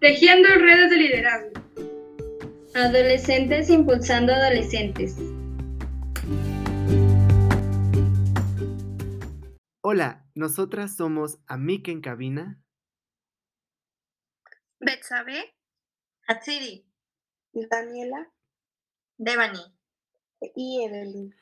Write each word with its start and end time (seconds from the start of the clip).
Tejiendo 0.00 0.48
redes 0.48 0.90
de 0.90 0.96
liderazgo. 0.96 1.50
Adolescentes 2.72 3.68
impulsando 3.68 4.32
adolescentes. 4.32 5.16
Hola, 9.80 10.24
nosotras 10.36 10.94
somos 10.94 11.40
Amik 11.48 11.88
en 11.88 12.00
cabina. 12.00 12.62
Betsabe. 14.78 15.56
Hatsiri. 16.28 16.86
Daniela. 17.52 18.30
Devani. 19.16 19.58
Y 20.54 20.84
Evelyn. 20.84 21.34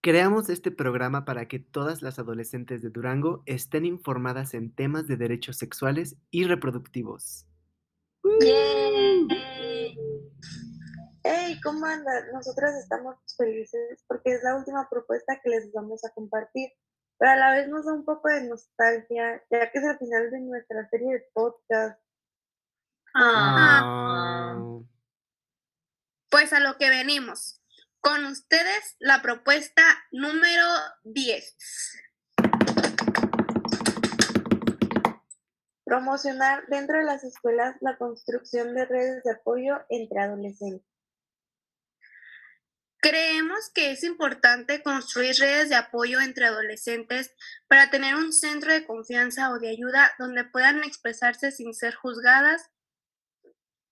Creamos 0.00 0.48
este 0.48 0.72
programa 0.72 1.24
para 1.24 1.46
que 1.46 1.60
todas 1.60 2.02
las 2.02 2.18
adolescentes 2.18 2.82
de 2.82 2.90
Durango 2.90 3.44
estén 3.46 3.84
informadas 3.84 4.54
en 4.54 4.74
temas 4.74 5.06
de 5.06 5.16
derechos 5.16 5.58
sexuales 5.58 6.16
y 6.32 6.42
reproductivos. 6.42 7.46
¡Yay! 8.40 9.98
¡Hey! 11.22 11.60
¿Cómo 11.62 11.84
andan? 11.84 12.32
Nosotras 12.32 12.74
estamos 12.76 13.16
felices 13.36 14.02
porque 14.08 14.32
es 14.32 14.42
la 14.42 14.56
última 14.56 14.88
propuesta 14.88 15.38
que 15.42 15.50
les 15.50 15.70
vamos 15.72 16.02
a 16.06 16.10
compartir, 16.14 16.70
pero 17.18 17.32
a 17.32 17.36
la 17.36 17.54
vez 17.54 17.68
nos 17.68 17.84
da 17.84 17.92
un 17.92 18.06
poco 18.06 18.28
de 18.30 18.48
nostalgia, 18.48 19.42
ya 19.50 19.70
que 19.70 19.78
es 19.78 19.84
el 19.84 19.98
final 19.98 20.30
de 20.30 20.40
nuestra 20.40 20.88
serie 20.88 21.12
de 21.12 21.26
podcast. 21.34 22.00
Ah. 23.14 24.58
Pues 26.30 26.52
a 26.54 26.60
lo 26.60 26.78
que 26.78 26.88
venimos. 26.88 27.60
Con 28.00 28.24
ustedes 28.24 28.96
la 29.00 29.20
propuesta 29.20 29.82
número 30.12 30.64
10. 31.04 31.56
Promocionar 35.90 36.68
dentro 36.68 36.98
de 36.98 37.02
las 37.02 37.24
escuelas 37.24 37.74
la 37.80 37.98
construcción 37.98 38.76
de 38.76 38.84
redes 38.84 39.24
de 39.24 39.32
apoyo 39.32 39.80
entre 39.88 40.20
adolescentes. 40.20 40.86
Creemos 43.00 43.72
que 43.74 43.90
es 43.90 44.04
importante 44.04 44.84
construir 44.84 45.34
redes 45.40 45.68
de 45.68 45.74
apoyo 45.74 46.20
entre 46.20 46.46
adolescentes 46.46 47.34
para 47.66 47.90
tener 47.90 48.14
un 48.14 48.32
centro 48.32 48.72
de 48.72 48.86
confianza 48.86 49.50
o 49.50 49.58
de 49.58 49.68
ayuda 49.70 50.12
donde 50.20 50.44
puedan 50.44 50.84
expresarse 50.84 51.50
sin 51.50 51.74
ser 51.74 51.96
juzgadas 51.96 52.70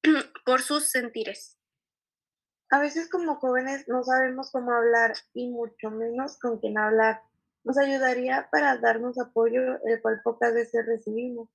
por 0.47 0.63
sus 0.63 0.91
sentires. 0.91 1.59
A 2.71 2.79
veces 2.79 3.11
como 3.11 3.41
jóvenes 3.41 3.89
no 3.89 4.05
sabemos 4.05 4.53
cómo 4.53 4.73
hablar 4.73 5.15
y 5.35 5.49
mucho 5.49 5.91
menos 5.91 6.39
con 6.39 6.61
quién 6.61 6.79
hablar. 6.79 7.23
Nos 7.65 7.77
ayudaría 7.77 8.49
para 8.53 8.79
darnos 8.79 9.19
apoyo, 9.19 9.85
el 9.85 10.01
cual 10.01 10.21
pocas 10.23 10.55
veces 10.55 10.87
recibimos. 10.87 11.49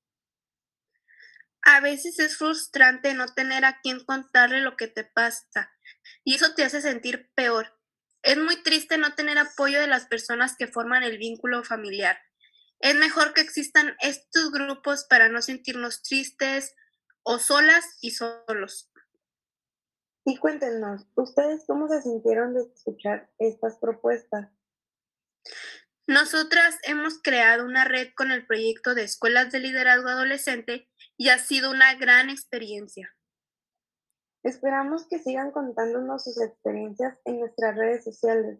A 1.65 1.79
veces 1.79 2.19
es 2.19 2.37
frustrante 2.37 3.13
no 3.13 3.27
tener 3.33 3.63
a 3.65 3.79
quien 3.81 4.03
contarle 4.03 4.61
lo 4.61 4.75
que 4.75 4.87
te 4.87 5.05
pasa 5.05 5.71
y 6.23 6.35
eso 6.35 6.53
te 6.53 6.63
hace 6.63 6.81
sentir 6.81 7.31
peor. 7.35 7.79
Es 8.21 8.37
muy 8.37 8.61
triste 8.63 8.97
no 8.97 9.15
tener 9.15 9.37
apoyo 9.37 9.79
de 9.79 9.87
las 9.87 10.05
personas 10.05 10.55
que 10.57 10.67
forman 10.67 11.03
el 11.03 11.17
vínculo 11.17 11.63
familiar. 11.63 12.17
Es 12.79 12.95
mejor 12.95 13.33
que 13.33 13.41
existan 13.41 13.95
estos 14.01 14.51
grupos 14.51 15.05
para 15.09 15.29
no 15.29 15.41
sentirnos 15.41 16.03
tristes 16.03 16.75
o 17.23 17.39
solas 17.39 17.97
y 18.01 18.11
solos. 18.11 18.91
Y 20.25 20.37
cuéntenos, 20.37 21.05
¿ustedes 21.15 21.63
cómo 21.67 21.87
se 21.89 22.01
sintieron 22.01 22.53
de 22.53 22.61
escuchar 22.61 23.29
estas 23.39 23.77
propuestas? 23.77 24.49
Nosotras 26.07 26.77
hemos 26.83 27.21
creado 27.21 27.65
una 27.65 27.85
red 27.85 28.09
con 28.15 28.31
el 28.31 28.45
proyecto 28.45 28.95
de 28.95 29.03
escuelas 29.03 29.51
de 29.51 29.59
liderazgo 29.59 30.09
adolescente 30.09 30.89
y 31.23 31.29
ha 31.29 31.37
sido 31.37 31.71
una 31.71 31.95
gran 31.95 32.29
experiencia. 32.29 33.15
Esperamos 34.43 35.07
que 35.07 35.19
sigan 35.19 35.51
contándonos 35.51 36.25
sus 36.25 36.41
experiencias 36.41 37.17
en 37.23 37.39
nuestras 37.39 37.77
redes 37.77 38.03
sociales. 38.03 38.59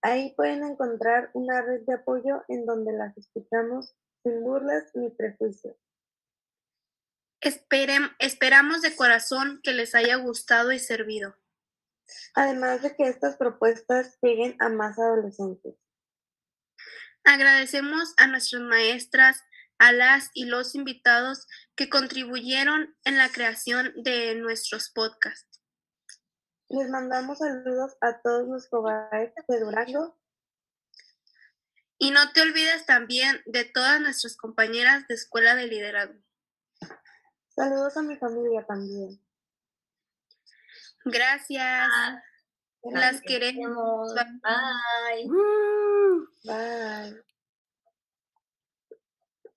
Ahí 0.00 0.32
pueden 0.34 0.64
encontrar 0.64 1.30
una 1.34 1.60
red 1.60 1.82
de 1.86 1.92
apoyo 1.92 2.44
en 2.48 2.64
donde 2.64 2.94
las 2.94 3.14
escuchamos 3.18 3.94
sin 4.22 4.42
burlas 4.42 4.90
ni 4.94 5.10
prejuicios 5.10 5.76
esperamos 7.40 8.82
de 8.82 8.96
corazón 8.96 9.60
que 9.62 9.72
les 9.72 9.94
haya 9.94 10.16
gustado 10.16 10.72
y 10.72 10.78
servido. 10.78 11.36
Además 12.34 12.82
de 12.82 12.96
que 12.96 13.08
estas 13.08 13.36
propuestas 13.36 14.18
lleguen 14.22 14.56
a 14.60 14.68
más 14.68 14.98
adolescentes. 14.98 15.76
Agradecemos 17.24 18.14
a 18.16 18.26
nuestras 18.26 18.62
maestras, 18.62 19.44
a 19.78 19.92
las 19.92 20.30
y 20.34 20.44
los 20.46 20.74
invitados 20.74 21.46
que 21.76 21.88
contribuyeron 21.88 22.96
en 23.04 23.16
la 23.16 23.28
creación 23.30 23.92
de 23.96 24.34
nuestros 24.34 24.90
podcasts. 24.90 25.60
Les 26.68 26.90
mandamos 26.90 27.38
saludos 27.38 27.96
a 28.00 28.20
todos 28.20 28.46
los 28.48 28.68
cobayes 28.68 29.32
de 29.46 29.60
Durango. 29.60 30.18
Y 31.96 32.10
no 32.10 32.30
te 32.32 32.42
olvides 32.42 32.86
también 32.86 33.40
de 33.46 33.64
todas 33.64 34.00
nuestras 34.00 34.36
compañeras 34.36 35.06
de 35.08 35.14
Escuela 35.14 35.56
de 35.56 35.66
Liderazgo. 35.66 36.20
Saludos 37.48 37.96
a 37.96 38.02
mi 38.02 38.16
familia 38.16 38.64
también. 38.66 39.20
Gracias. 41.04 41.88
Las 42.82 43.20
queremos. 43.22 44.14
Bye. 44.14 45.28
Bye. 46.44 47.27